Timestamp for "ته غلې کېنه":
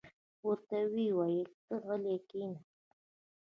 1.65-2.59